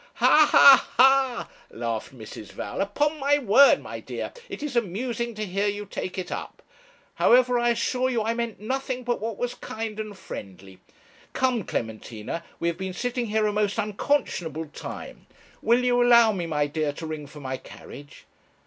'Ha, 0.15 0.49
ha, 0.51 0.89
ha!' 0.97 1.49
laughed 1.69 2.11
Mrs. 2.11 2.53
Val. 2.53 2.81
'Upon 2.81 3.19
my 3.19 3.37
word, 3.37 3.83
my 3.83 3.99
dear, 3.99 4.33
it 4.49 4.63
is 4.63 4.75
amusing 4.75 5.35
to 5.35 5.45
hear 5.45 5.67
you 5.67 5.85
take 5.85 6.17
it 6.17 6.31
up. 6.31 6.63
However, 7.13 7.59
I 7.59 7.69
assure 7.69 8.09
you 8.09 8.23
I 8.23 8.33
meant 8.33 8.59
nothing 8.59 9.03
but 9.03 9.21
what 9.21 9.37
was 9.37 9.53
kind 9.53 9.99
and 9.99 10.17
friendly. 10.17 10.79
Come, 11.33 11.63
Clementina, 11.63 12.43
we 12.59 12.67
have 12.67 12.79
been 12.79 12.93
sitting 12.93 13.27
here 13.27 13.45
a 13.45 13.53
most 13.53 13.77
unconscionable 13.77 14.69
time. 14.69 15.27
Will 15.61 15.85
you 15.85 16.01
allow 16.01 16.31
me, 16.31 16.47
my 16.47 16.65
dear, 16.65 16.93
to 16.93 17.05
ring 17.05 17.27
for 17.27 17.39
my 17.39 17.57
carriage?' 17.57 18.25